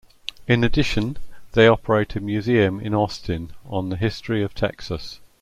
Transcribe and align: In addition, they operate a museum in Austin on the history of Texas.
In 0.47 0.63
addition, 0.63 1.17
they 1.51 1.67
operate 1.67 2.15
a 2.15 2.19
museum 2.19 2.79
in 2.79 2.95
Austin 2.95 3.51
on 3.65 3.89
the 3.89 3.95
history 3.97 4.41
of 4.41 4.55
Texas. 4.55 5.19